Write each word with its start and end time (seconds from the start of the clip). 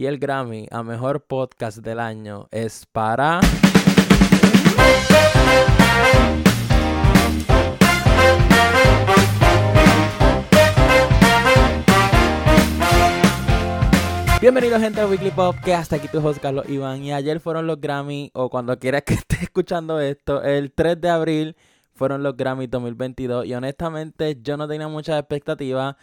Y 0.00 0.06
el 0.06 0.18
Grammy 0.18 0.66
a 0.70 0.82
Mejor 0.82 1.26
Podcast 1.26 1.76
del 1.76 2.00
año 2.00 2.48
es 2.50 2.86
para... 2.86 3.40
Bienvenidos 14.40 14.80
gente 14.80 15.02
al 15.02 15.10
Weekly 15.10 15.32
Pop, 15.32 15.56
que 15.62 15.74
hasta 15.74 15.96
aquí 15.96 16.08
tu 16.08 16.26
host 16.26 16.40
Carlos 16.40 16.66
Iván 16.66 17.04
y 17.04 17.12
ayer 17.12 17.38
fueron 17.38 17.66
los 17.66 17.78
Grammy 17.78 18.30
o 18.32 18.48
cuando 18.48 18.78
quieras 18.78 19.02
que 19.02 19.12
estés 19.20 19.42
escuchando 19.42 20.00
esto, 20.00 20.42
el 20.42 20.72
3 20.72 20.98
de 20.98 21.10
abril 21.10 21.56
fueron 21.92 22.22
los 22.22 22.38
Grammy 22.38 22.68
2022 22.68 23.44
y 23.44 23.52
honestamente 23.52 24.38
yo 24.40 24.56
no 24.56 24.66
tenía 24.66 24.88
muchas 24.88 25.20
expectativas 25.20 25.96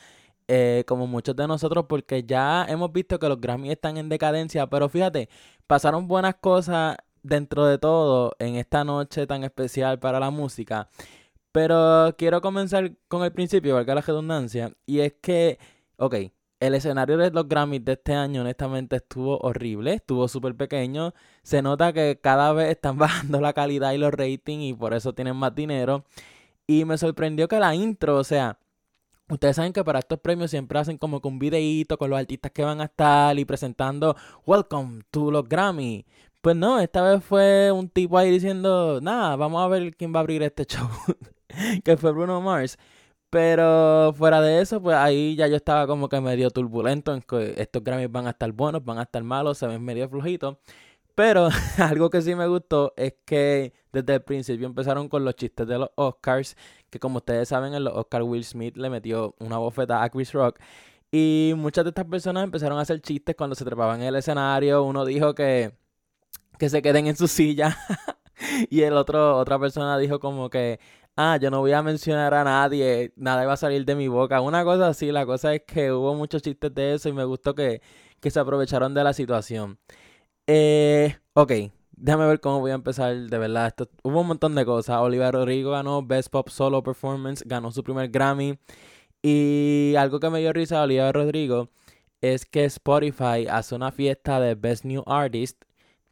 eh, 0.47 0.83
como 0.87 1.07
muchos 1.07 1.35
de 1.35 1.47
nosotros 1.47 1.85
porque 1.89 2.23
ya 2.23 2.65
hemos 2.69 2.91
visto 2.91 3.19
que 3.19 3.29
los 3.29 3.39
Grammy 3.41 3.71
están 3.71 3.97
en 3.97 4.09
decadencia, 4.09 4.67
pero 4.67 4.89
fíjate, 4.89 5.29
pasaron 5.67 6.07
buenas 6.07 6.35
cosas 6.35 6.97
dentro 7.23 7.65
de 7.65 7.77
todo 7.77 8.33
en 8.39 8.55
esta 8.55 8.83
noche 8.83 9.27
tan 9.27 9.43
especial 9.43 9.99
para 9.99 10.19
la 10.19 10.31
música. 10.31 10.89
Pero 11.51 12.15
quiero 12.17 12.41
comenzar 12.41 12.93
con 13.07 13.23
el 13.23 13.31
principio, 13.33 13.75
valga 13.75 13.95
la 13.95 14.01
redundancia, 14.01 14.73
y 14.85 14.99
es 14.99 15.13
que, 15.21 15.59
ok, 15.97 16.15
el 16.59 16.75
escenario 16.75 17.17
de 17.17 17.31
los 17.31 17.47
Grammys 17.47 17.85
de 17.85 17.93
este 17.93 18.13
año 18.13 18.41
honestamente 18.41 18.97
estuvo 18.97 19.37
horrible, 19.39 19.93
estuvo 19.93 20.27
súper 20.27 20.55
pequeño. 20.55 21.13
Se 21.43 21.61
nota 21.61 21.93
que 21.93 22.19
cada 22.21 22.53
vez 22.53 22.69
están 22.71 22.97
bajando 22.97 23.41
la 23.41 23.53
calidad 23.53 23.93
y 23.93 23.97
los 23.97 24.13
ratings 24.13 24.63
y 24.63 24.73
por 24.73 24.93
eso 24.93 25.13
tienen 25.13 25.35
más 25.35 25.53
dinero. 25.55 26.05
Y 26.67 26.85
me 26.85 26.97
sorprendió 26.97 27.47
que 27.47 27.59
la 27.59 27.75
intro, 27.75 28.17
o 28.17 28.23
sea, 28.23 28.59
ustedes 29.29 29.55
saben 29.55 29.73
que 29.73 29.83
para 29.83 29.99
estos 29.99 30.19
premios 30.19 30.51
siempre 30.51 30.79
hacen 30.79 30.97
como 30.97 31.21
que 31.21 31.27
un 31.27 31.39
videíto 31.39 31.97
con 31.97 32.09
los 32.09 32.19
artistas 32.19 32.51
que 32.51 32.63
van 32.63 32.81
a 32.81 32.85
estar 32.85 33.37
y 33.37 33.45
presentando 33.45 34.15
Welcome 34.45 35.03
to 35.11 35.31
los 35.31 35.47
Grammy. 35.47 36.05
Pues 36.41 36.55
no, 36.55 36.79
esta 36.79 37.01
vez 37.01 37.23
fue 37.23 37.71
un 37.71 37.89
tipo 37.89 38.17
ahí 38.17 38.31
diciendo, 38.31 38.99
nada, 39.01 39.35
vamos 39.35 39.63
a 39.63 39.67
ver 39.67 39.95
quién 39.95 40.13
va 40.13 40.19
a 40.19 40.21
abrir 40.21 40.43
este 40.43 40.65
show, 40.65 40.87
que 41.83 41.97
fue 41.97 42.11
Bruno 42.11 42.41
Mars. 42.41 42.77
Pero 43.29 44.13
fuera 44.17 44.41
de 44.41 44.61
eso, 44.61 44.81
pues 44.81 44.95
ahí 44.95 45.35
ya 45.35 45.47
yo 45.47 45.57
estaba 45.57 45.85
como 45.85 46.07
que 46.07 46.21
medio 46.21 46.49
turbulento 46.49 47.13
en 47.13 47.21
que 47.21 47.55
estos 47.57 47.83
Grammys 47.83 48.09
van 48.11 48.27
a 48.27 48.29
estar 48.29 48.51
buenos, 48.53 48.85
van 48.85 48.99
a 48.99 49.03
estar 49.03 49.21
malos, 49.23 49.57
se 49.57 49.67
ven 49.67 49.83
medio 49.83 50.07
flojitos. 50.09 50.57
Pero 51.15 51.49
algo 51.79 52.09
que 52.09 52.21
sí 52.21 52.35
me 52.35 52.47
gustó 52.47 52.93
es 52.95 53.15
que 53.25 53.73
desde 53.91 54.15
el 54.15 54.21
principio 54.21 54.67
empezaron 54.67 55.09
con 55.09 55.25
los 55.25 55.35
chistes 55.35 55.67
de 55.67 55.79
los 55.79 55.89
Oscars, 55.95 56.55
que 56.89 56.99
como 56.99 57.17
ustedes 57.17 57.49
saben, 57.49 57.73
en 57.73 57.83
los 57.83 57.93
Oscars 57.93 58.25
Will 58.25 58.43
Smith 58.43 58.77
le 58.77 58.89
metió 58.89 59.35
una 59.39 59.57
bofeta 59.57 60.03
a 60.03 60.09
Chris 60.09 60.33
Rock. 60.33 60.59
Y 61.11 61.53
muchas 61.55 61.85
de 61.85 61.89
estas 61.89 62.05
personas 62.05 62.43
empezaron 62.43 62.77
a 62.79 62.81
hacer 62.81 63.01
chistes 63.01 63.35
cuando 63.35 63.55
se 63.55 63.65
trepaban 63.65 64.01
en 64.01 64.07
el 64.07 64.15
escenario. 64.15 64.83
Uno 64.83 65.05
dijo 65.05 65.33
que, 65.35 65.73
que 66.59 66.69
se 66.69 66.81
queden 66.81 67.07
en 67.07 67.15
su 67.15 67.27
silla. 67.27 67.77
y 68.69 68.81
el 68.81 68.93
otro, 68.93 69.37
otra 69.37 69.59
persona 69.59 69.97
dijo 69.97 70.19
como 70.19 70.49
que, 70.49 70.79
ah, 71.15 71.37
yo 71.41 71.51
no 71.51 71.59
voy 71.59 71.73
a 71.73 71.83
mencionar 71.83 72.33
a 72.33 72.43
nadie, 72.43 73.11
nada 73.15 73.45
va 73.45 73.53
a 73.53 73.57
salir 73.57 73.85
de 73.85 73.95
mi 73.95 74.07
boca. 74.07 74.41
Una 74.41 74.63
cosa 74.63 74.87
así, 74.89 75.11
la 75.11 75.25
cosa 75.25 75.53
es 75.53 75.63
que 75.63 75.91
hubo 75.91 76.13
muchos 76.15 76.41
chistes 76.41 76.73
de 76.73 76.93
eso 76.93 77.09
y 77.09 77.13
me 77.13 77.25
gustó 77.25 77.55
que, 77.55 77.81
se 78.21 78.39
aprovecharon 78.39 78.93
de 78.93 79.03
la 79.03 79.13
situación. 79.13 79.79
Eh, 80.47 81.17
ok, 81.33 81.51
déjame 81.97 82.27
ver 82.27 82.39
cómo 82.39 82.59
voy 82.59 82.71
a 82.71 82.75
empezar, 82.75 83.15
de 83.15 83.37
verdad. 83.37 83.67
Esto, 83.67 83.89
hubo 84.03 84.21
un 84.21 84.27
montón 84.27 84.55
de 84.55 84.65
cosas. 84.65 84.97
Olivia 85.01 85.31
Rodrigo 85.31 85.71
ganó 85.71 86.01
Best 86.03 86.29
Pop 86.29 86.49
Solo 86.49 86.83
Performance, 86.83 87.43
ganó 87.45 87.71
su 87.71 87.83
primer 87.83 88.09
Grammy. 88.09 88.57
Y 89.21 89.95
algo 89.97 90.19
que 90.19 90.29
me 90.29 90.39
dio 90.39 90.53
risa 90.53 90.79
a 90.79 90.83
Olivia 90.83 91.11
Rodrigo 91.11 91.69
es 92.21 92.45
que 92.45 92.65
Spotify 92.65 93.47
hace 93.49 93.75
una 93.75 93.91
fiesta 93.91 94.39
de 94.39 94.55
Best 94.55 94.85
New 94.85 95.03
Artist 95.05 95.63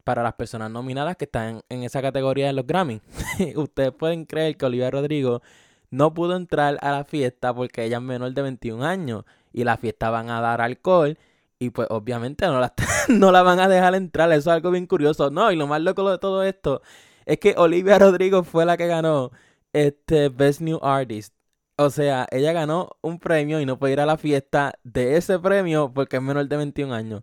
para 0.04 0.22
las 0.22 0.34
personas 0.34 0.70
nominadas 0.70 1.16
que 1.16 1.24
están 1.24 1.62
en 1.68 1.82
esa 1.82 2.02
categoría 2.02 2.46
de 2.48 2.52
los 2.52 2.66
Grammy. 2.66 3.00
Ustedes 3.56 3.92
pueden 3.92 4.24
creer 4.26 4.56
que 4.56 4.66
Olivia 4.66 4.90
Rodrigo 4.90 5.42
no 5.90 6.14
pudo 6.14 6.36
entrar 6.36 6.78
a 6.80 6.92
la 6.92 7.04
fiesta 7.04 7.54
porque 7.54 7.84
ella 7.84 7.96
es 7.98 8.02
menor 8.02 8.32
de 8.32 8.42
21 8.42 8.84
años 8.84 9.24
y 9.52 9.64
la 9.64 9.76
fiesta 9.76 10.10
van 10.10 10.30
a 10.30 10.40
dar 10.40 10.60
alcohol 10.60 11.18
y 11.58 11.70
pues 11.70 11.88
obviamente 11.90 12.46
no 12.46 12.60
la, 12.60 12.74
no 13.08 13.32
la 13.32 13.42
van 13.42 13.60
a 13.60 13.68
dejar 13.68 13.94
entrar. 13.94 14.30
Eso 14.32 14.50
es 14.50 14.54
algo 14.56 14.70
bien 14.70 14.86
curioso. 14.86 15.30
No, 15.30 15.50
y 15.52 15.56
lo 15.56 15.66
más 15.66 15.80
loco 15.80 16.10
de 16.10 16.18
todo 16.18 16.42
esto 16.42 16.82
es 17.24 17.38
que 17.38 17.54
Olivia 17.56 17.98
Rodrigo 17.98 18.44
fue 18.44 18.64
la 18.66 18.76
que 18.76 18.86
ganó 18.86 19.32
este 19.72 20.28
Best 20.28 20.60
New 20.60 20.78
Artist. 20.82 21.34
O 21.78 21.90
sea, 21.90 22.26
ella 22.30 22.52
ganó 22.52 22.96
un 23.02 23.18
premio 23.18 23.60
y 23.60 23.66
no 23.66 23.78
puede 23.78 23.94
ir 23.94 24.00
a 24.00 24.06
la 24.06 24.16
fiesta 24.16 24.74
de 24.82 25.16
ese 25.16 25.38
premio 25.38 25.92
porque 25.92 26.16
es 26.16 26.22
menor 26.22 26.48
de 26.48 26.56
21 26.56 26.94
años 26.94 27.22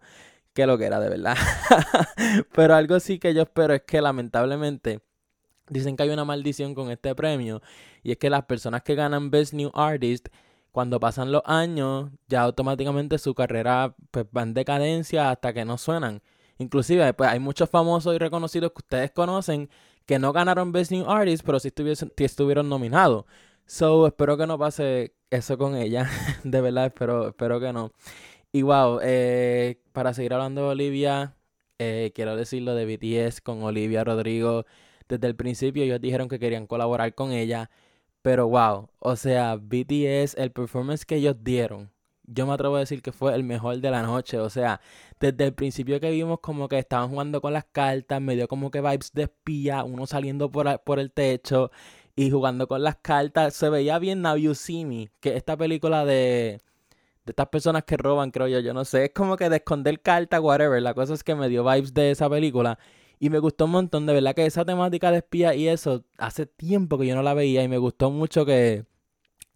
que 0.53 0.67
lo 0.67 0.77
que 0.77 0.85
era 0.85 0.99
de 0.99 1.09
verdad. 1.09 1.35
Pero 2.53 2.75
algo 2.75 2.99
sí 2.99 3.19
que 3.19 3.33
yo 3.33 3.43
espero 3.43 3.73
es 3.73 3.81
que 3.83 4.01
lamentablemente 4.01 5.01
dicen 5.69 5.95
que 5.95 6.03
hay 6.03 6.09
una 6.09 6.25
maldición 6.25 6.75
con 6.75 6.91
este 6.91 7.15
premio 7.15 7.61
y 8.03 8.11
es 8.11 8.17
que 8.17 8.29
las 8.29 8.45
personas 8.45 8.83
que 8.83 8.95
ganan 8.95 9.31
Best 9.31 9.53
New 9.53 9.71
Artist 9.73 10.27
cuando 10.73 10.99
pasan 10.99 11.31
los 11.31 11.43
años 11.45 12.09
ya 12.27 12.41
automáticamente 12.41 13.19
su 13.19 13.35
carrera 13.35 13.95
pues, 14.11 14.25
va 14.35 14.41
en 14.41 14.55
decadencia 14.55 15.29
hasta 15.29 15.53
que 15.53 15.65
no 15.65 15.77
suenan. 15.77 16.21
Inclusive 16.57 17.13
pues, 17.13 17.29
hay 17.29 17.39
muchos 17.39 17.69
famosos 17.69 18.15
y 18.15 18.17
reconocidos 18.17 18.71
que 18.71 18.79
ustedes 18.79 19.11
conocen 19.11 19.69
que 20.07 20.19
no 20.19 20.33
ganaron 20.33 20.71
Best 20.71 20.91
New 20.91 21.09
Artist 21.09 21.43
pero 21.45 21.59
sí, 21.59 21.71
estuvieron 22.17 22.69
nominados. 22.69 23.25
So 23.67 24.07
espero 24.07 24.35
que 24.35 24.47
no 24.47 24.57
pase 24.57 25.13
eso 25.29 25.57
con 25.59 25.75
ella. 25.75 26.09
de 26.43 26.61
verdad 26.61 26.87
espero, 26.87 27.29
espero 27.29 27.59
que 27.59 27.71
no. 27.71 27.91
Y 28.51 28.63
wow, 28.63 28.99
eh, 29.03 29.79
para 29.93 30.13
seguir 30.15 30.33
hablando 30.33 30.63
de 30.63 30.67
Olivia, 30.69 31.35
eh, 31.77 32.11
quiero 32.15 32.35
decir 32.35 32.63
lo 32.63 32.73
de 32.75 32.85
BTS 32.85 33.41
con 33.41 33.61
Olivia 33.61 34.03
Rodrigo. 34.03 34.65
Desde 35.07 35.27
el 35.27 35.35
principio 35.35 35.83
ellos 35.83 36.01
dijeron 36.01 36.29
que 36.29 36.39
querían 36.39 36.65
colaborar 36.65 37.13
con 37.13 37.31
ella. 37.31 37.69
Pero 38.23 38.47
wow, 38.47 38.89
o 38.99 39.15
sea, 39.17 39.57
BTS, 39.57 40.35
el 40.37 40.51
performance 40.51 41.05
que 41.05 41.17
ellos 41.17 41.35
dieron, 41.43 41.91
yo 42.23 42.47
me 42.47 42.53
atrevo 42.53 42.77
a 42.77 42.79
decir 42.79 43.01
que 43.01 43.11
fue 43.11 43.35
el 43.35 43.43
mejor 43.43 43.79
de 43.79 43.91
la 43.91 44.01
noche. 44.01 44.39
O 44.39 44.49
sea, 44.49 44.81
desde 45.19 45.45
el 45.45 45.53
principio 45.53 45.99
que 45.99 46.09
vimos 46.11 46.39
como 46.39 46.67
que 46.69 46.79
estaban 46.79 47.09
jugando 47.09 47.41
con 47.41 47.53
las 47.53 47.65
cartas, 47.65 48.21
me 48.21 48.35
dio 48.35 48.47
como 48.47 48.71
que 48.71 48.81
vibes 48.81 49.11
de 49.13 49.23
espía, 49.23 49.83
uno 49.83 50.07
saliendo 50.07 50.49
por, 50.51 50.79
por 50.83 50.99
el 50.99 51.11
techo 51.11 51.69
y 52.15 52.31
jugando 52.31 52.67
con 52.67 52.81
las 52.83 52.95
cartas. 52.97 53.55
Se 53.55 53.69
veía 53.69 53.99
bien 53.99 54.21
Now 54.21 54.37
You 54.37 54.55
See 54.55 54.85
Me, 54.85 55.09
que 55.19 55.35
esta 55.35 55.57
película 55.57 56.05
de 56.05 56.59
de 57.25 57.31
estas 57.31 57.47
personas 57.47 57.83
que 57.85 57.97
roban, 57.97 58.31
creo 58.31 58.47
yo, 58.47 58.59
yo 58.59 58.73
no 58.73 58.85
sé, 58.85 59.05
es 59.05 59.11
como 59.11 59.37
que 59.37 59.49
de 59.49 59.57
esconder 59.57 60.01
carta, 60.01 60.41
whatever. 60.41 60.81
La 60.81 60.93
cosa 60.93 61.13
es 61.13 61.23
que 61.23 61.35
me 61.35 61.49
dio 61.49 61.63
vibes 61.63 61.93
de 61.93 62.11
esa 62.11 62.29
película 62.29 62.77
y 63.23 63.29
me 63.29 63.39
gustó 63.39 63.65
un 63.65 63.71
montón, 63.71 64.05
de 64.05 64.11
verdad 64.11 64.35
que 64.35 64.45
esa 64.45 64.65
temática 64.65 65.09
de 65.09 65.19
espía 65.19 65.55
y 65.55 65.69
eso, 65.69 66.03
hace 66.17 66.45
tiempo 66.45 66.97
que 66.97 67.07
yo 67.07 67.15
no 67.15 67.23
la 67.23 67.33
veía 67.33 67.63
y 67.63 67.69
me 67.69 67.77
gustó 67.77 68.11
mucho 68.11 68.45
que, 68.45 68.83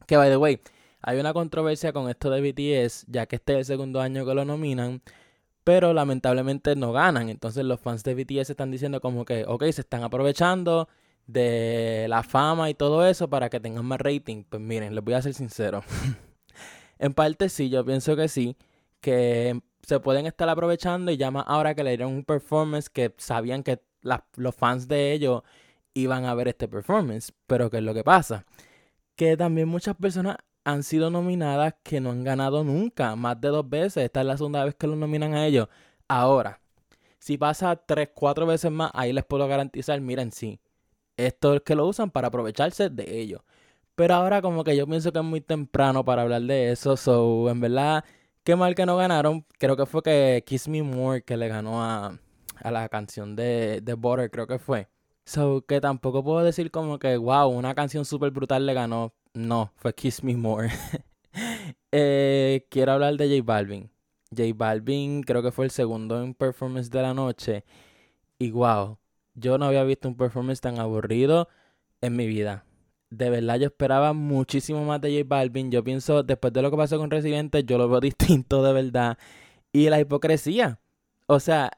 que 0.06 0.16
by 0.16 0.30
the 0.30 0.38
way, 0.38 0.62
hay 1.02 1.20
una 1.20 1.34
controversia 1.34 1.92
con 1.92 2.10
esto 2.10 2.30
de 2.30 2.40
BTS, 2.40 3.08
ya 3.10 3.26
que 3.26 3.36
este 3.36 3.52
es 3.52 3.60
el 3.60 3.66
segundo 3.66 4.00
año 4.00 4.26
que 4.26 4.34
lo 4.34 4.46
nominan, 4.46 5.02
pero 5.66 5.94
lamentablemente 5.94 6.78
no 6.78 6.94
ganan. 6.94 7.28
Entonces 7.28 7.66
los 7.66 7.82
fans 7.82 8.06
de 8.06 8.16
BTS 8.16 8.52
están 8.52 8.72
diciendo 8.72 9.02
como 9.02 9.26
que, 9.26 9.44
ok, 9.46 9.64
se 9.74 9.82
están 9.82 10.02
aprovechando 10.02 10.88
de 11.26 12.06
la 12.08 12.24
fama 12.24 12.70
y 12.70 12.74
todo 12.74 13.06
eso 13.06 13.30
para 13.30 13.50
que 13.50 13.60
tengan 13.60 13.86
más 13.86 14.00
rating. 14.00 14.46
Pues 14.48 14.62
miren, 14.62 14.96
les 14.96 15.04
voy 15.04 15.16
a 15.16 15.22
ser 15.22 15.34
sincero. 15.34 15.84
En 17.00 17.14
parte 17.14 17.50
sí, 17.50 17.70
yo 17.70 17.86
pienso 17.86 18.16
que 18.16 18.28
sí, 18.28 18.56
que 19.02 19.60
se 19.82 20.00
pueden 20.00 20.26
estar 20.26 20.50
aprovechando 20.50 21.12
y 21.12 21.18
ya 21.18 21.32
más 21.32 21.46
ahora 21.48 21.76
que 21.76 21.84
le 21.84 21.92
dieron 21.92 22.14
un 22.14 22.24
performance 22.24 22.90
que 22.90 23.14
sabían 23.18 23.64
que 23.64 23.82
los 24.36 24.56
fans 24.56 24.88
de 24.88 25.14
ellos 25.14 25.44
iban 25.94 26.26
a 26.26 26.36
ver 26.36 26.50
este 26.50 26.68
performance. 26.68 27.34
Pero 27.48 27.70
¿qué 27.70 27.78
es 27.78 27.84
lo 27.84 27.94
que 27.94 28.04
pasa? 28.04 28.46
Que 29.16 29.38
también 29.38 29.68
muchas 29.68 29.96
personas 29.96 30.38
han 30.64 30.84
sido 30.84 31.10
nominadas 31.10 31.76
que 31.84 32.02
no 32.02 32.12
han 32.12 32.24
ganado 32.24 32.64
nunca, 32.64 33.16
más 33.16 33.40
de 33.40 33.50
dos 33.50 33.70
veces. 33.70 34.04
Esta 34.04 34.22
es 34.22 34.28
la 34.28 34.38
segunda 34.38 34.66
vez 34.66 34.76
que 34.76 34.88
los 34.88 34.98
nominan 34.98 35.34
a 35.34 35.46
ellos. 35.46 35.68
Ahora, 36.08 36.60
si 37.20 37.38
pasa 37.38 37.76
tres, 37.76 38.10
cuatro 38.14 38.46
veces 38.46 38.72
más, 38.72 38.92
ahí 38.94 39.14
les 39.14 39.26
puedo 39.26 39.48
garantizar, 39.48 40.00
miren, 40.02 40.32
sí, 40.32 40.60
esto 41.18 41.56
es 41.56 41.62
que 41.62 41.76
lo 41.76 41.88
usan 41.88 42.12
para 42.12 42.28
aprovecharse 42.28 42.90
de 42.90 43.20
ellos. 43.20 43.42
Pero 43.96 44.16
ahora 44.16 44.42
como 44.42 44.64
que 44.64 44.76
yo 44.76 44.86
pienso 44.88 45.12
que 45.12 45.20
es 45.20 45.26
muy 45.26 45.42
temprano 45.42 46.06
para 46.06 46.22
hablar 46.22 46.44
de 46.44 46.72
eso. 46.72 46.98
So, 46.98 47.50
en 47.50 47.60
verdad, 47.62 48.06
qué 48.48 48.56
mal 48.56 48.76
que 48.76 48.86
no 48.86 48.96
ganaron. 48.96 49.46
Creo 49.60 49.76
que 49.76 49.86
fue 49.86 50.02
que 50.02 50.42
Kiss 50.46 50.70
Me 50.70 50.82
More 50.82 51.22
que 51.22 51.36
le 51.36 51.50
ganó 51.50 51.84
a, 51.84 52.18
la 52.64 52.88
canción 52.88 53.36
de, 53.36 53.82
de 53.82 53.94
Butter, 53.94 54.32
creo 54.32 54.48
que 54.48 54.58
fue. 54.58 54.88
So, 55.26 55.66
que 55.68 55.82
tampoco 55.82 56.24
puedo 56.24 56.46
decir 56.46 56.72
como 56.72 56.98
que, 56.98 57.18
wow, 57.18 57.50
una 57.50 57.76
canción 57.76 58.06
súper 58.06 58.32
brutal 58.32 58.66
le 58.66 58.74
ganó. 58.74 59.14
No, 59.34 59.74
fue 59.76 59.94
Kiss 59.94 60.24
Me 60.24 60.38
More. 60.38 60.70
eh, 61.92 62.66
quiero 62.70 62.94
hablar 62.94 63.18
de 63.18 63.28
J 63.28 63.44
Balvin. 63.46 63.92
J 64.30 64.44
Balvin 64.56 65.24
creo 65.24 65.44
que 65.44 65.52
fue 65.52 65.66
el 65.66 65.72
segundo 65.72 66.24
en 66.24 66.34
performance 66.34 66.90
de 66.90 67.02
la 67.02 67.14
noche. 67.14 67.66
Y 68.40 68.52
wow, 68.52 68.98
yo 69.36 69.58
no 69.58 69.66
había 69.66 69.84
visto 69.84 70.08
un 70.08 70.16
performance 70.16 70.62
tan 70.62 70.80
aburrido 70.80 71.50
en 72.00 72.16
mi 72.16 72.28
vida 72.28 72.67
de 73.10 73.30
verdad 73.30 73.58
yo 73.60 73.68
esperaba 73.68 74.14
muchísimo 74.14 74.84
más 74.86 75.02
de 75.02 75.12
J 75.18 75.26
Balvin. 75.28 75.72
Yo 75.72 75.84
pienso, 75.84 76.24
después 76.24 76.54
de 76.54 76.62
lo 76.62 76.72
que 76.72 76.78
pasó 76.78 76.98
con 76.98 77.12
Residente, 77.12 77.64
yo 77.64 77.78
lo 77.78 77.90
veo 77.90 78.00
distinto 78.02 78.64
de 78.64 78.74
verdad. 78.74 79.18
Y 79.74 79.90
la 79.90 80.00
hipocresía. 80.00 80.80
o 81.28 81.40
sea, 81.40 81.72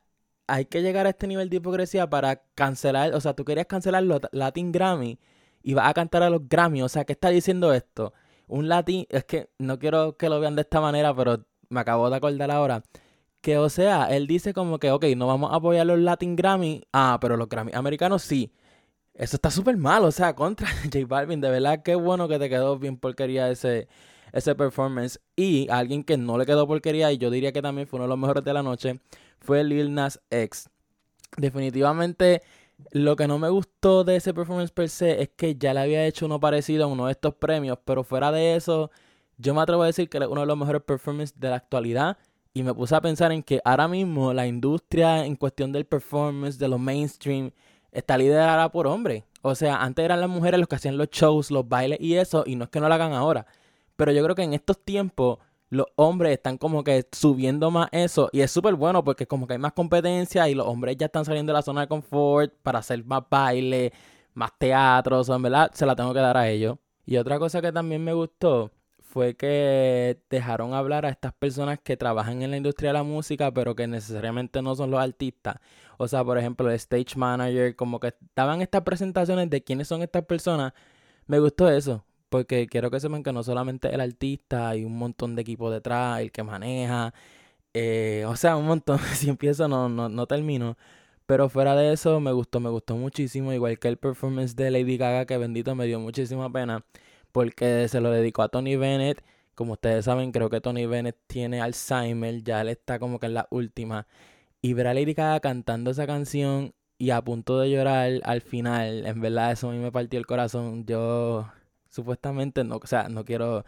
hay 0.48 0.66
que 0.66 0.82
llegar 0.82 1.06
a 1.08 1.10
este 1.12 1.28
nivel 1.28 1.50
de 1.50 1.58
hipocresía 1.58 2.10
para 2.10 2.44
cancelar, 2.56 3.14
o 3.14 3.22
sea, 3.22 3.34
tú 3.36 3.46
querías 3.46 3.68
cancelar 3.68 4.04
los 4.04 4.22
Latin 4.32 4.72
Grammy 4.72 5.20
y 5.64 5.74
vas 5.76 5.90
a 5.90 5.94
cantar 5.94 6.24
a 6.24 6.30
los 6.30 6.48
Grammy, 6.50 6.82
o 6.82 6.90
sea, 6.90 7.06
¿qué 7.06 7.14
está 7.14 7.30
diciendo 7.30 7.74
esto? 7.74 8.14
Un 8.48 8.68
Latin, 8.70 9.06
es 9.10 9.26
que 9.26 9.50
no 9.60 9.80
quiero 9.80 10.18
que 10.18 10.30
lo 10.30 10.40
vean 10.40 10.56
de 10.56 10.64
esta 10.64 10.82
manera, 10.82 11.16
pero 11.16 11.46
me 11.70 11.80
acabo 11.82 12.10
de 12.10 12.16
acordar 12.18 12.52
ahora. 12.52 12.84
Que, 13.42 13.58
o 13.58 13.70
sea, 13.70 14.06
él 14.08 14.28
dice 14.28 14.54
como 14.54 14.80
que, 14.80 14.92
ok, 14.92 15.06
no 15.16 15.28
vamos 15.28 15.52
a 15.52 15.56
apoyar 15.58 15.86
los 15.86 16.00
Latin 16.00 16.36
Grammy. 16.36 16.84
Ah, 16.92 17.18
pero 17.22 17.38
los 17.38 17.48
Grammy 17.48 17.72
americanos 17.74 18.24
sí. 18.24 18.52
Eso 19.20 19.36
está 19.36 19.52
súper 19.52 19.76
mal, 19.76 20.06
o 20.06 20.12
sea, 20.14 20.34
contra 20.34 20.70
J 20.84 21.06
Balvin. 21.06 21.42
De 21.42 21.50
verdad, 21.50 21.84
qué 21.84 21.94
bueno 21.96 22.30
que 22.30 22.40
te 22.40 22.50
quedó 22.50 22.80
bien 22.80 22.96
porquería 22.98 23.52
ese, 23.52 23.90
ese 24.32 24.56
performance. 24.56 25.20
Y 25.36 25.68
alguien 25.70 26.06
que 26.06 26.16
no 26.18 26.38
le 26.38 26.46
quedó 26.46 26.66
porquería, 26.66 27.12
y 27.12 27.18
yo 27.18 27.30
diría 27.30 27.52
que 27.52 27.62
también 27.62 27.86
fue 27.86 27.98
uno 27.98 28.06
de 28.06 28.10
los 28.10 28.18
mejores 28.18 28.46
de 28.46 28.54
la 28.54 28.64
noche, 28.64 29.02
fue 29.42 29.66
Lil 29.66 29.94
Nas 29.94 30.22
X. 30.30 30.70
Definitivamente, 31.36 32.44
lo 32.92 33.18
que 33.18 33.28
no 33.28 33.40
me 33.40 33.50
gustó 33.50 34.06
de 34.06 34.16
ese 34.16 34.34
performance 34.34 34.72
per 34.72 34.88
se 34.88 35.22
es 35.22 35.30
que 35.36 35.56
ya 35.56 35.74
le 35.74 35.82
había 35.82 36.06
hecho 36.06 36.26
uno 36.26 36.40
parecido 36.40 36.86
a 36.86 36.88
uno 36.88 37.08
de 37.08 37.12
estos 37.12 37.36
premios, 37.36 37.78
pero 37.84 38.06
fuera 38.06 38.32
de 38.32 38.56
eso, 38.56 38.90
yo 39.38 39.54
me 39.54 39.62
atrevo 39.62 39.84
a 39.84 39.88
decir 39.88 40.08
que 40.08 40.18
es 40.18 40.28
uno 40.28 40.42
de 40.42 40.48
los 40.48 40.58
mejores 40.58 40.82
performances 40.84 41.38
de 41.38 41.50
la 41.50 41.58
actualidad. 41.58 42.18
Y 42.54 42.64
me 42.64 42.74
puse 42.74 42.96
a 42.96 43.02
pensar 43.02 43.34
en 43.34 43.44
que 43.44 43.60
ahora 43.66 43.90
mismo 43.90 44.34
la 44.34 44.48
industria 44.48 45.26
en 45.26 45.36
cuestión 45.36 45.74
del 45.74 45.86
performance, 45.86 46.58
de 46.58 46.70
los 46.70 46.80
mainstream, 46.80 47.52
está 47.92 48.18
liderada 48.18 48.72
por 48.72 48.88
hombres. 48.88 49.24
O 49.42 49.56
sea, 49.56 49.82
antes 49.82 50.04
eran 50.04 50.22
las 50.22 50.30
mujeres 50.30 50.60
los 50.60 50.68
que 50.68 50.76
hacían 50.76 50.98
los 50.98 51.10
shows, 51.10 51.52
los 51.52 51.68
bailes 51.68 52.00
y 52.02 52.16
eso, 52.16 52.44
y 52.46 52.56
no 52.56 52.66
es 52.66 52.70
que 52.70 52.80
no 52.80 52.88
lo 52.88 52.94
hagan 52.94 53.14
ahora. 53.14 53.46
Pero 53.96 54.12
yo 54.12 54.24
creo 54.24 54.36
que 54.36 54.44
en 54.44 54.54
estos 54.54 54.84
tiempos 54.84 55.40
los 55.70 55.88
hombres 55.96 56.34
están 56.34 56.58
como 56.58 56.84
que 56.84 57.08
subiendo 57.12 57.70
más 57.72 57.90
eso 57.92 58.30
y 58.32 58.42
es 58.42 58.52
súper 58.52 58.74
bueno 58.74 59.04
porque 59.04 59.28
como 59.28 59.46
que 59.46 59.54
hay 59.54 59.60
más 59.60 59.74
competencia 59.74 60.50
y 60.50 60.56
los 60.56 60.66
hombres 60.66 60.98
ya 60.98 61.06
están 61.06 61.26
saliendo 61.26 61.52
de 61.52 61.58
la 61.58 61.62
zona 61.62 61.82
de 61.82 61.88
confort 61.88 62.52
para 62.64 62.80
hacer 62.80 63.06
más 63.06 63.22
baile, 63.30 63.94
más 64.34 64.52
teatro, 64.58 65.22
o 65.22 65.40
verdad 65.40 65.72
se 65.74 65.86
la 65.86 65.96
tengo 65.96 66.14
que 66.14 66.20
dar 66.20 66.38
a 66.38 66.50
ellos. 66.50 66.78
Y 67.06 67.18
otra 67.18 67.40
cosa 67.40 67.62
que 67.62 67.72
también 67.72 68.04
me 68.04 68.14
gustó 68.14 68.72
fue 69.10 69.36
que 69.36 70.20
dejaron 70.30 70.74
hablar 70.74 71.06
a 71.06 71.10
estas 71.10 71.34
personas 71.34 71.80
que 71.80 71.98
trabajan 71.98 72.44
en 72.44 72.52
la 72.52 72.58
industria 72.58 72.92
de 72.92 72.94
la 72.94 73.04
música, 73.04 73.52
pero 73.52 73.76
que 73.76 73.88
necesariamente 73.88 74.62
no 74.62 74.76
son 74.76 74.92
los 74.92 75.00
artistas. 75.02 75.56
O 75.98 76.08
sea, 76.08 76.24
por 76.24 76.38
ejemplo, 76.38 76.70
el 76.70 76.76
stage 76.76 77.18
manager, 77.18 77.76
como 77.76 78.00
que 78.00 78.14
daban 78.36 78.62
estas 78.62 78.84
presentaciones 78.84 79.50
de 79.50 79.64
quiénes 79.64 79.88
son 79.88 80.04
estas 80.04 80.26
personas. 80.26 80.74
Me 81.28 81.40
gustó 81.40 81.70
eso, 81.70 82.06
porque 82.30 82.68
quiero 82.68 82.92
que 82.92 83.00
sepan 83.00 83.24
que 83.24 83.34
no 83.34 83.44
solamente 83.44 83.94
el 83.94 84.02
artista, 84.02 84.70
hay 84.70 84.86
un 84.86 84.98
montón 84.98 85.36
de 85.36 85.42
equipo 85.42 85.72
detrás, 85.72 86.22
el 86.22 86.32
que 86.32 86.44
maneja, 86.44 87.14
eh, 87.74 88.26
o 88.28 88.36
sea, 88.36 88.58
un 88.58 88.68
montón. 88.68 89.00
si 89.16 89.30
empiezo 89.30 89.68
no, 89.68 89.90
no, 89.90 90.10
no 90.10 90.28
termino. 90.28 90.78
Pero 91.26 91.50
fuera 91.50 91.76
de 91.76 91.94
eso, 91.94 92.20
me 92.20 92.32
gustó, 92.32 92.60
me 92.60 92.70
gustó 92.70 92.96
muchísimo, 92.96 93.54
igual 93.54 93.80
que 93.80 93.88
el 93.88 93.98
performance 93.98 94.56
de 94.56 94.72
Lady 94.72 94.98
Gaga, 94.98 95.26
que 95.26 95.38
bendito 95.38 95.76
me 95.76 95.86
dio 95.86 96.00
muchísima 96.00 96.52
pena 96.52 96.84
porque 97.32 97.88
se 97.88 98.02
lo 98.02 98.12
dedicó 98.12 98.44
a 98.44 98.50
Tony 98.50 98.76
Bennett. 98.76 99.24
Como 99.56 99.74
ustedes 99.74 100.06
saben, 100.06 100.32
creo 100.32 100.50
que 100.50 100.62
Tony 100.62 100.86
Bennett 100.86 101.18
tiene 101.28 101.62
Alzheimer, 101.62 102.44
ya 102.44 102.62
él 102.62 102.70
está 102.70 103.00
como 103.00 103.20
que 103.20 103.28
en 103.28 103.34
la 103.34 103.48
última. 103.52 104.08
Y 104.62 104.74
ver 104.74 104.88
a 104.88 104.94
Lady 104.94 105.16
cantando 105.16 105.92
esa 105.92 106.08
canción 106.08 106.74
y 106.98 107.12
a 107.12 107.22
punto 107.22 107.60
de 107.60 107.72
llorar 107.72 108.22
al 108.24 108.42
final, 108.42 109.06
en 109.06 109.22
verdad 109.22 109.52
eso 109.54 109.70
a 109.70 109.74
mí 109.74 109.80
me 109.80 109.92
partió 109.92 110.20
el 110.20 110.26
corazón. 110.26 110.86
Yo 110.86 111.50
supuestamente 111.90 112.64
no, 112.64 112.78
o 112.78 112.88
sea, 112.88 113.10
no 113.10 113.26
quiero 113.26 113.66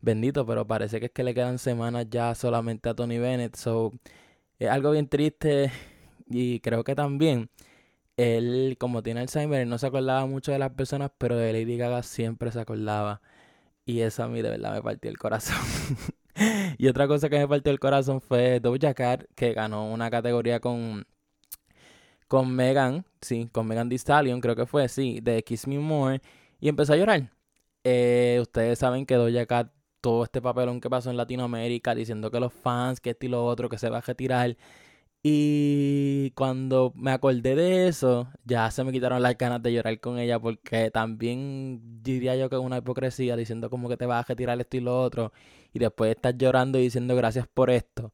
bendito, 0.00 0.46
pero 0.46 0.66
parece 0.66 1.00
que 1.00 1.06
es 1.06 1.12
que 1.12 1.24
le 1.24 1.34
quedan 1.34 1.58
semanas 1.58 2.06
ya 2.10 2.34
solamente 2.34 2.88
a 2.88 2.94
Tony 2.94 3.18
Bennett. 3.18 3.56
So, 3.56 3.92
es 4.58 4.68
algo 4.70 4.92
bien 4.92 5.08
triste 5.08 5.72
y 6.28 6.60
creo 6.60 6.84
que 6.84 6.94
también 6.94 7.50
él, 8.16 8.76
como 8.78 9.02
tiene 9.02 9.20
Alzheimer, 9.20 9.66
no 9.66 9.78
se 9.78 9.86
acordaba 9.86 10.26
mucho 10.26 10.52
de 10.52 10.58
las 10.58 10.70
personas, 10.70 11.10
pero 11.18 11.36
de 11.36 11.52
Lady 11.52 11.76
Gaga 11.76 12.02
siempre 12.02 12.50
se 12.52 12.60
acordaba. 12.60 13.20
Y 13.86 14.00
eso 14.00 14.24
a 14.24 14.28
mí 14.28 14.42
de 14.42 14.50
verdad 14.50 14.74
me 14.74 14.82
partió 14.82 15.10
el 15.10 15.18
corazón. 15.18 15.56
y 16.78 16.88
otra 16.88 17.08
cosa 17.08 17.28
que 17.28 17.38
me 17.38 17.48
partió 17.48 17.72
el 17.72 17.80
corazón 17.80 18.20
fue 18.20 18.60
Doja 18.60 18.94
Cat, 18.94 19.24
que 19.34 19.52
ganó 19.52 19.90
una 19.92 20.10
categoría 20.10 20.60
con, 20.60 21.06
con 22.28 22.54
Megan, 22.54 23.04
sí, 23.20 23.48
con 23.52 23.66
Megan 23.66 23.88
Thee 23.88 23.98
Stallion, 23.98 24.40
creo 24.40 24.56
que 24.56 24.66
fue, 24.66 24.88
sí, 24.88 25.20
de 25.22 25.42
Kiss 25.44 25.66
Me 25.66 25.78
More, 25.78 26.20
y 26.60 26.68
empezó 26.68 26.94
a 26.94 26.96
llorar. 26.96 27.30
Eh, 27.84 28.38
ustedes 28.40 28.78
saben 28.78 29.06
que 29.06 29.16
Doja 29.16 29.46
Cat, 29.46 29.72
todo 30.00 30.24
este 30.24 30.40
papelón 30.42 30.80
que 30.80 30.90
pasó 30.90 31.10
en 31.10 31.16
Latinoamérica, 31.16 31.94
diciendo 31.94 32.30
que 32.30 32.40
los 32.40 32.52
fans, 32.52 33.00
que 33.00 33.10
esto 33.10 33.26
y 33.26 33.28
lo 33.30 33.44
otro, 33.44 33.68
que 33.68 33.78
se 33.78 33.90
va 33.90 33.98
a 33.98 34.00
retirar, 34.00 34.56
y 35.26 36.32
cuando 36.32 36.92
me 36.96 37.10
acordé 37.10 37.54
de 37.54 37.88
eso, 37.88 38.28
ya 38.44 38.70
se 38.70 38.84
me 38.84 38.92
quitaron 38.92 39.22
las 39.22 39.38
ganas 39.38 39.62
de 39.62 39.72
llorar 39.72 39.98
con 39.98 40.18
ella 40.18 40.38
porque 40.38 40.90
también 40.90 41.80
diría 42.02 42.36
yo 42.36 42.50
que 42.50 42.56
es 42.56 42.62
una 42.62 42.76
hipocresía 42.78 43.34
diciendo 43.34 43.70
como 43.70 43.88
que 43.88 43.96
te 43.96 44.04
vas 44.04 44.22
a 44.22 44.28
retirar 44.28 44.60
esto 44.60 44.76
y 44.76 44.80
lo 44.80 45.00
otro 45.00 45.32
y 45.72 45.78
después 45.78 46.14
estás 46.14 46.36
llorando 46.36 46.78
y 46.78 46.82
diciendo 46.82 47.16
gracias 47.16 47.46
por 47.48 47.70
esto. 47.70 48.12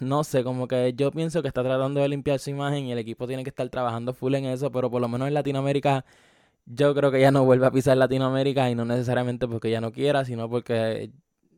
No 0.00 0.24
sé, 0.24 0.44
como 0.44 0.68
que 0.68 0.94
yo 0.94 1.10
pienso 1.10 1.42
que 1.42 1.48
está 1.48 1.62
tratando 1.64 2.00
de 2.00 2.08
limpiar 2.08 2.38
su 2.38 2.50
imagen 2.50 2.84
y 2.86 2.92
el 2.92 2.98
equipo 2.98 3.26
tiene 3.26 3.42
que 3.44 3.50
estar 3.50 3.68
trabajando 3.68 4.14
full 4.14 4.34
en 4.34 4.44
eso, 4.46 4.70
pero 4.70 4.90
por 4.90 5.00
lo 5.00 5.08
menos 5.08 5.28
en 5.28 5.34
Latinoamérica 5.34 6.04
yo 6.66 6.94
creo 6.94 7.10
que 7.10 7.20
ya 7.20 7.32
no 7.32 7.44
vuelve 7.44 7.66
a 7.66 7.72
pisar 7.72 7.96
Latinoamérica 7.96 8.70
y 8.70 8.74
no 8.76 8.84
necesariamente 8.84 9.48
porque 9.48 9.70
ya 9.70 9.80
no 9.80 9.92
quiera, 9.92 10.24
sino 10.24 10.48
porque 10.50 11.10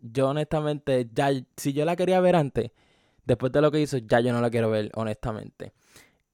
yo 0.03 0.31
honestamente 0.31 1.09
ya 1.15 1.31
si 1.57 1.73
yo 1.75 1.85
la 1.85 1.97
quería 1.97 2.21
ver 2.21 2.37
antes 2.37 2.71
después 3.25 3.53
de 3.53 3.61
lo 3.61 3.71
que 3.71 3.81
hizo, 3.81 3.99
ya 3.99 4.21
yo 4.21 4.33
no 4.33 4.41
la 4.41 4.51
quiero 4.51 4.71
ver, 4.71 4.91
honestamente. 4.95 5.73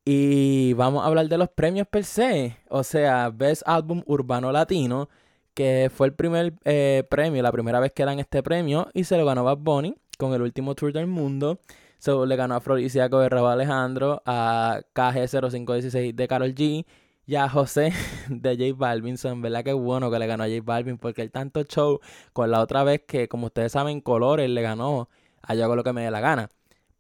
Y 0.05 0.73
vamos 0.75 1.05
a 1.05 1.07
hablar 1.07 1.29
de 1.29 1.39
los 1.39 1.51
premios 1.51 1.87
per 1.87 2.05
se. 2.05 2.57
O 2.69 2.83
sea, 2.85 3.31
Best 3.31 3.63
Album 3.67 4.03
Urbano 4.07 4.51
Latino, 4.51 5.09
que 5.55 5.91
fue 5.95 6.07
el 6.09 6.15
primer 6.15 6.55
eh, 6.65 7.05
premio, 7.11 7.43
la 7.43 7.53
primera 7.53 7.81
vez 7.81 7.93
que 7.93 8.05
dan 8.05 8.19
este 8.19 8.43
premio, 8.43 8.89
y 8.95 9.05
se 9.05 9.17
lo 9.17 9.25
ganó 9.25 9.45
Bad 9.45 9.59
Bunny 9.59 9.95
con 10.19 10.33
el 10.35 10.43
último 10.43 10.75
tour 10.75 10.93
del 10.93 11.07
mundo. 11.07 11.61
So, 11.99 12.25
le 12.27 12.37
ganó 12.37 12.55
a 12.55 12.61
Floriciaco 12.61 13.21
de 13.21 13.27
Alejandro, 13.27 14.23
a 14.25 14.81
KG0516 14.95 16.15
de 16.15 16.29
Carol 16.29 16.55
G 16.55 16.87
y 17.27 17.35
a 17.37 17.49
José 17.49 17.93
de 18.29 18.57
J 18.57 18.77
Balvin. 18.77 19.19
Son 19.19 19.43
verdad 19.43 19.65
que 19.65 19.75
bueno 19.75 20.11
que 20.11 20.19
le 20.19 20.27
ganó 20.27 20.45
a 20.45 20.49
J 20.49 20.61
Balvin 20.65 20.99
porque 20.99 21.23
el 21.23 21.31
tanto 21.31 21.63
show 21.65 22.01
con 22.33 22.51
la 22.51 22.61
otra 22.61 22.85
vez 22.85 23.03
que, 23.07 23.29
como 23.29 23.47
ustedes 23.47 23.73
saben, 23.73 24.01
Colores 24.01 24.49
le 24.49 24.63
ganó 24.63 25.11
a 25.43 25.55
Yo 25.55 25.65
hago 25.65 25.77
lo 25.77 25.85
que 25.85 25.93
me 25.93 26.03
dé 26.03 26.11
la 26.11 26.21
gana 26.21 26.49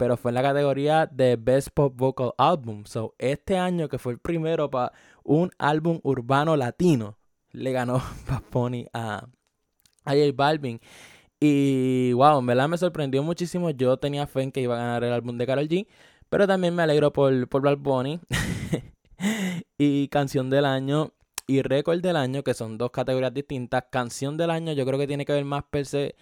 pero 0.00 0.16
fue 0.16 0.30
en 0.30 0.36
la 0.36 0.42
categoría 0.42 1.04
de 1.04 1.36
Best 1.36 1.68
Pop 1.74 1.94
Vocal 1.94 2.32
Album. 2.38 2.84
So, 2.86 3.14
este 3.18 3.58
año 3.58 3.86
que 3.86 3.98
fue 3.98 4.14
el 4.14 4.18
primero 4.18 4.70
para 4.70 4.92
un 5.24 5.50
álbum 5.58 6.00
urbano 6.02 6.56
latino, 6.56 7.18
le 7.52 7.70
ganó 7.70 8.00
Bad 8.26 8.42
Bunny 8.50 8.86
a, 8.94 9.26
a 10.06 10.10
J 10.10 10.32
Balvin. 10.34 10.80
Y 11.38 12.14
wow, 12.14 12.38
en 12.38 12.46
verdad 12.46 12.66
me 12.66 12.78
sorprendió 12.78 13.22
muchísimo. 13.22 13.68
Yo 13.68 13.98
tenía 13.98 14.26
fe 14.26 14.40
en 14.40 14.52
que 14.52 14.62
iba 14.62 14.74
a 14.74 14.78
ganar 14.78 15.04
el 15.04 15.12
álbum 15.12 15.36
de 15.36 15.46
Karol 15.46 15.68
G, 15.68 15.86
pero 16.30 16.46
también 16.46 16.74
me 16.74 16.82
alegro 16.82 17.12
por, 17.12 17.46
por 17.50 17.60
Bad 17.60 17.76
Bunny. 17.76 18.20
y 19.76 20.08
canción 20.08 20.48
del 20.48 20.64
año 20.64 21.12
y 21.46 21.60
récord 21.60 22.00
del 22.00 22.16
año, 22.16 22.42
que 22.42 22.54
son 22.54 22.78
dos 22.78 22.90
categorías 22.90 23.34
distintas. 23.34 23.84
Canción 23.90 24.38
del 24.38 24.48
año 24.48 24.72
yo 24.72 24.86
creo 24.86 24.98
que 24.98 25.06
tiene 25.06 25.26
que 25.26 25.34
ver 25.34 25.44
más 25.44 25.64
per 25.64 25.84
se 25.84 26.16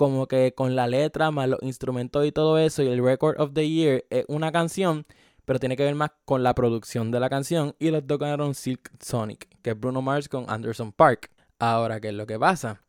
como 0.00 0.26
que 0.26 0.54
con 0.54 0.74
la 0.76 0.86
letra, 0.86 1.30
más 1.30 1.46
los 1.46 1.62
instrumentos 1.62 2.24
y 2.24 2.32
todo 2.32 2.56
eso, 2.56 2.82
y 2.82 2.86
el 2.86 3.04
Record 3.04 3.38
of 3.38 3.52
the 3.52 3.68
Year 3.68 4.06
es 4.08 4.24
una 4.28 4.50
canción, 4.50 5.04
pero 5.44 5.58
tiene 5.58 5.76
que 5.76 5.82
ver 5.82 5.94
más 5.94 6.12
con 6.24 6.42
la 6.42 6.54
producción 6.54 7.10
de 7.10 7.20
la 7.20 7.28
canción, 7.28 7.76
y 7.78 7.90
los 7.90 8.06
dos 8.06 8.18
ganaron 8.18 8.54
Silk 8.54 8.92
Sonic, 8.98 9.46
que 9.60 9.72
es 9.72 9.78
Bruno 9.78 10.00
Mars 10.00 10.26
con 10.26 10.46
Anderson 10.48 10.90
Park. 10.90 11.30
Ahora, 11.58 12.00
¿qué 12.00 12.08
es 12.08 12.14
lo 12.14 12.26
que 12.26 12.38
pasa? 12.38 12.80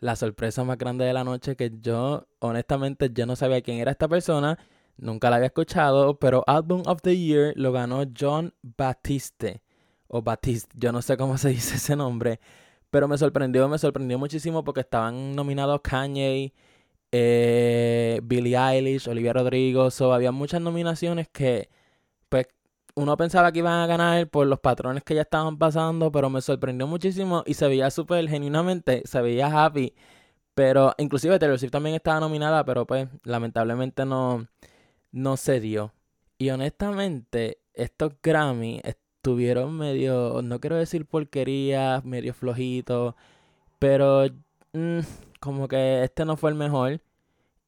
La 0.00 0.16
sorpresa 0.16 0.64
más 0.64 0.76
grande 0.76 1.04
de 1.04 1.12
la 1.12 1.22
noche 1.22 1.54
que 1.54 1.70
yo, 1.80 2.26
honestamente, 2.40 3.10
yo 3.14 3.26
no 3.26 3.36
sabía 3.36 3.62
quién 3.62 3.78
era 3.78 3.92
esta 3.92 4.08
persona, 4.08 4.58
nunca 4.96 5.30
la 5.30 5.36
había 5.36 5.46
escuchado, 5.46 6.18
pero 6.18 6.42
Album 6.48 6.82
of 6.86 7.00
the 7.00 7.16
Year 7.16 7.52
lo 7.54 7.70
ganó 7.70 8.02
John 8.18 8.52
Batiste, 8.62 9.62
o 10.08 10.20
Batiste, 10.20 10.74
yo 10.76 10.90
no 10.90 11.00
sé 11.00 11.16
cómo 11.16 11.38
se 11.38 11.48
dice 11.50 11.76
ese 11.76 11.94
nombre, 11.94 12.40
pero 12.96 13.08
me 13.08 13.18
sorprendió, 13.18 13.68
me 13.68 13.76
sorprendió 13.76 14.18
muchísimo 14.18 14.64
porque 14.64 14.80
estaban 14.80 15.36
nominados 15.36 15.82
Kanye, 15.82 16.54
eh, 17.12 18.20
Billie 18.24 18.56
Eilish, 18.56 19.06
Olivia 19.06 19.34
Rodrigo. 19.34 19.90
Había 20.14 20.32
muchas 20.32 20.62
nominaciones 20.62 21.28
que, 21.28 21.68
pues, 22.30 22.46
uno 22.94 23.14
pensaba 23.18 23.52
que 23.52 23.58
iban 23.58 23.74
a 23.74 23.86
ganar 23.86 24.28
por 24.30 24.46
los 24.46 24.60
patrones 24.60 25.04
que 25.04 25.14
ya 25.14 25.20
estaban 25.20 25.58
pasando, 25.58 26.10
pero 26.10 26.30
me 26.30 26.40
sorprendió 26.40 26.86
muchísimo 26.86 27.42
y 27.44 27.52
se 27.52 27.68
veía 27.68 27.90
súper 27.90 28.26
genuinamente, 28.30 29.02
se 29.04 29.20
veía 29.20 29.48
happy. 29.48 29.94
Pero 30.54 30.94
inclusive 30.96 31.38
Taylor 31.38 31.58
Swift 31.58 31.72
también 31.72 31.96
estaba 31.96 32.18
nominada, 32.18 32.64
pero 32.64 32.86
pues 32.86 33.08
lamentablemente 33.24 34.06
no, 34.06 34.46
no 35.12 35.36
se 35.36 35.60
dio. 35.60 35.92
Y 36.38 36.48
honestamente, 36.48 37.58
estos 37.74 38.14
Grammy 38.22 38.80
estuvieron 39.26 39.76
medio, 39.76 40.40
no 40.42 40.60
quiero 40.60 40.76
decir 40.76 41.04
porquería, 41.04 42.00
medio 42.04 42.32
flojito, 42.32 43.16
pero 43.80 44.26
mm, 44.72 45.00
como 45.40 45.68
que 45.68 46.04
este 46.04 46.24
no 46.24 46.36
fue 46.36 46.50
el 46.50 46.56
mejor. 46.56 47.00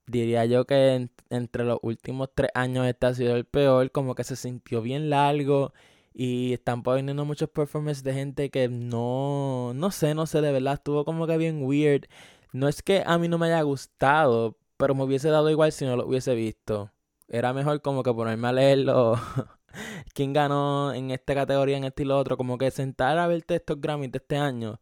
diría 0.06 0.46
yo 0.46 0.66
que 0.66 1.10
entre 1.30 1.64
los 1.64 1.78
últimos 1.82 2.30
tres 2.34 2.50
años 2.54 2.86
este 2.86 3.06
ha 3.06 3.14
sido 3.14 3.36
el 3.36 3.44
peor, 3.46 3.92
como 3.92 4.14
que 4.14 4.24
se 4.24 4.36
sintió 4.36 4.82
bien 4.82 5.10
largo 5.10 5.72
y 6.14 6.54
están 6.54 6.82
poniendo 6.84 7.24
muchos 7.24 7.50
performances 7.50 8.04
de 8.04 8.14
gente 8.14 8.50
que 8.50 8.68
no, 8.68 9.72
no 9.74 9.90
sé, 9.90 10.14
no 10.14 10.26
sé, 10.26 10.40
de 10.42 10.52
verdad 10.52 10.74
estuvo 10.74 11.04
como 11.04 11.26
que 11.26 11.38
bien 11.38 11.62
weird. 11.64 12.06
No 12.52 12.68
es 12.68 12.82
que 12.82 13.02
a 13.06 13.18
mí 13.18 13.28
no 13.28 13.38
me 13.38 13.46
haya 13.48 13.62
gustado, 13.62 14.56
pero 14.76 14.94
me 14.94 15.04
hubiese 15.04 15.30
dado 15.30 15.50
igual 15.50 15.72
si 15.72 15.84
no 15.86 15.96
lo 15.96 16.06
hubiese 16.06 16.34
visto. 16.34 16.92
Era 17.28 17.52
mejor 17.52 17.82
como 17.82 18.02
que 18.02 18.14
ponerme 18.14 18.48
a 18.48 18.52
leerlo. 18.52 19.16
quién 20.14 20.32
ganó 20.32 20.92
en 20.92 21.10
esta 21.10 21.34
categoría, 21.34 21.76
en 21.76 21.84
este 21.84 22.02
y 22.02 22.06
lo 22.06 22.18
otro. 22.18 22.36
Como 22.36 22.58
que 22.58 22.70
sentar 22.70 23.18
a 23.18 23.26
verte 23.26 23.56
estos 23.56 23.80
Grammys 23.80 24.12
de 24.12 24.18
este 24.18 24.36
año. 24.36 24.80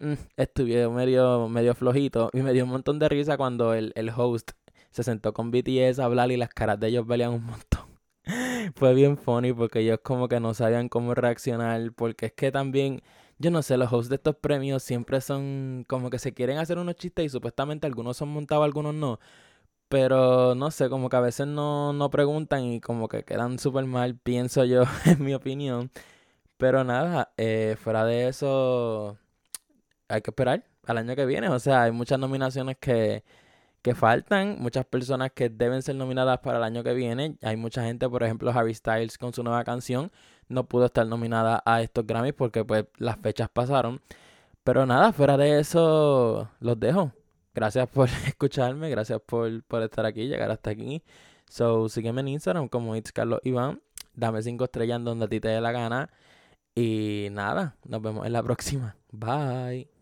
Mm, 0.00 0.14
estuvieron 0.36 0.94
medio, 0.94 1.48
medio 1.48 1.74
flojito. 1.74 2.30
Y 2.32 2.42
me 2.42 2.52
dio 2.52 2.64
un 2.64 2.70
montón 2.70 2.98
de 2.98 3.08
risa 3.08 3.36
cuando 3.36 3.74
el, 3.74 3.92
el 3.96 4.10
host 4.10 4.52
se 4.90 5.02
sentó 5.02 5.32
con 5.32 5.50
BTS 5.50 5.98
a 5.98 6.04
hablar 6.04 6.30
y 6.30 6.36
las 6.36 6.50
caras 6.50 6.78
de 6.80 6.88
ellos 6.88 7.06
valían 7.06 7.32
un 7.32 7.44
montón. 7.44 7.84
Fue 8.76 8.94
bien 8.94 9.16
funny 9.18 9.52
porque 9.52 9.80
ellos 9.80 10.00
como 10.02 10.28
que 10.28 10.40
no 10.40 10.54
sabían 10.54 10.88
cómo 10.88 11.14
reaccionar. 11.14 11.92
Porque 11.92 12.26
es 12.26 12.32
que 12.32 12.52
también 12.52 13.02
yo 13.38 13.50
no 13.50 13.62
sé, 13.62 13.76
los 13.76 13.92
hosts 13.92 14.08
de 14.08 14.16
estos 14.16 14.36
premios 14.36 14.82
siempre 14.82 15.20
son 15.20 15.84
como 15.88 16.10
que 16.10 16.18
se 16.18 16.32
quieren 16.32 16.58
hacer 16.58 16.78
unos 16.78 16.94
chistes 16.96 17.26
y 17.26 17.28
supuestamente 17.28 17.86
algunos 17.86 18.16
son 18.16 18.28
montados, 18.28 18.64
algunos 18.64 18.94
no. 18.94 19.18
Pero 19.88 20.54
no 20.54 20.70
sé, 20.70 20.88
como 20.88 21.08
que 21.08 21.16
a 21.16 21.20
veces 21.20 21.46
no, 21.46 21.92
no 21.92 22.10
preguntan 22.10 22.64
y 22.64 22.80
como 22.80 23.08
que 23.08 23.24
quedan 23.24 23.58
súper 23.58 23.84
mal, 23.86 24.16
pienso 24.16 24.64
yo, 24.64 24.84
en 25.06 25.24
mi 25.24 25.34
opinión. 25.34 25.90
Pero 26.56 26.84
nada, 26.84 27.32
eh, 27.36 27.76
fuera 27.80 28.04
de 28.04 28.28
eso, 28.28 29.18
hay 30.08 30.22
que 30.22 30.30
esperar 30.30 30.64
al 30.86 30.98
año 30.98 31.16
que 31.16 31.26
viene. 31.26 31.48
O 31.48 31.58
sea, 31.58 31.84
hay 31.84 31.92
muchas 31.92 32.18
nominaciones 32.18 32.76
que, 32.78 33.24
que 33.82 33.94
faltan, 33.94 34.58
muchas 34.60 34.86
personas 34.86 35.32
que 35.32 35.50
deben 35.50 35.82
ser 35.82 35.96
nominadas 35.96 36.40
para 36.40 36.58
el 36.58 36.64
año 36.64 36.84
que 36.84 36.94
viene. 36.94 37.38
Hay 37.42 37.56
mucha 37.56 37.84
gente, 37.84 38.08
por 38.08 38.22
ejemplo, 38.24 38.50
Harry 38.52 38.74
Styles 38.74 39.18
con 39.18 39.34
su 39.34 39.42
nueva 39.42 39.64
canción 39.64 40.10
no 40.48 40.64
pudo 40.68 40.86
estar 40.86 41.06
nominada 41.06 41.62
a 41.64 41.82
estos 41.82 42.06
Grammys 42.06 42.34
porque 42.34 42.64
pues 42.64 42.86
las 42.98 43.18
fechas 43.18 43.48
pasaron. 43.48 44.00
Pero 44.64 44.86
nada, 44.86 45.12
fuera 45.12 45.36
de 45.36 45.60
eso, 45.60 46.50
los 46.60 46.78
dejo. 46.80 47.12
Gracias 47.54 47.88
por 47.88 48.08
escucharme, 48.26 48.90
gracias 48.90 49.20
por, 49.20 49.62
por 49.64 49.82
estar 49.82 50.06
aquí, 50.06 50.26
llegar 50.26 50.50
hasta 50.50 50.70
aquí. 50.70 51.02
So, 51.48 51.88
sígueme 51.88 52.20
en 52.22 52.28
Instagram 52.28 52.68
como 52.68 52.96
It's 52.96 53.12
Carlos 53.12 53.40
Iván. 53.44 53.80
Dame 54.14 54.42
cinco 54.42 54.64
estrellas 54.64 54.96
en 54.96 55.04
donde 55.04 55.26
a 55.26 55.28
ti 55.28 55.40
te 55.40 55.48
dé 55.48 55.60
la 55.60 55.72
gana. 55.72 56.10
Y 56.74 57.28
nada, 57.30 57.76
nos 57.84 58.02
vemos 58.02 58.26
en 58.26 58.32
la 58.32 58.42
próxima. 58.44 58.96
Bye. 59.12 59.93